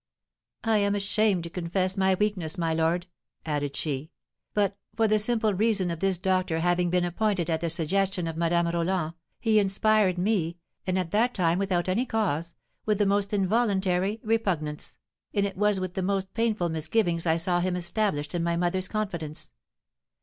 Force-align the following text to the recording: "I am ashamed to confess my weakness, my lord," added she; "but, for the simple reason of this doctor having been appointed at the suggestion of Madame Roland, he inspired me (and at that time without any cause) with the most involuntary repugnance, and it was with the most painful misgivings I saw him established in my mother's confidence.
"I 0.63 0.79
am 0.79 0.95
ashamed 0.95 1.43
to 1.43 1.51
confess 1.51 1.95
my 1.95 2.15
weakness, 2.15 2.57
my 2.57 2.73
lord," 2.73 3.05
added 3.45 3.75
she; 3.75 4.09
"but, 4.55 4.75
for 4.95 5.07
the 5.07 5.19
simple 5.19 5.53
reason 5.53 5.91
of 5.91 5.99
this 5.99 6.17
doctor 6.17 6.57
having 6.59 6.89
been 6.89 7.05
appointed 7.05 7.51
at 7.51 7.61
the 7.61 7.69
suggestion 7.69 8.25
of 8.25 8.35
Madame 8.35 8.67
Roland, 8.69 9.13
he 9.39 9.59
inspired 9.59 10.17
me 10.17 10.57
(and 10.87 10.97
at 10.97 11.11
that 11.11 11.35
time 11.35 11.59
without 11.59 11.87
any 11.87 12.07
cause) 12.07 12.55
with 12.83 12.97
the 12.97 13.05
most 13.05 13.31
involuntary 13.31 14.19
repugnance, 14.23 14.97
and 15.35 15.45
it 15.45 15.55
was 15.55 15.79
with 15.79 15.93
the 15.93 16.01
most 16.01 16.33
painful 16.33 16.69
misgivings 16.69 17.27
I 17.27 17.37
saw 17.37 17.59
him 17.59 17.75
established 17.75 18.33
in 18.33 18.41
my 18.43 18.55
mother's 18.57 18.87
confidence. 18.87 19.53